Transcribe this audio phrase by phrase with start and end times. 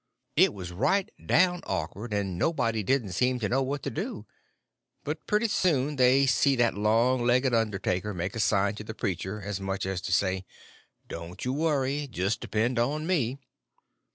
[0.35, 4.25] It was right down awkward, and nobody didn't seem to know what to do.
[5.03, 9.43] But pretty soon they see that long legged undertaker make a sign to the preacher
[9.45, 10.43] as much as to say,
[11.07, 13.37] "Don't you worry—just depend on me."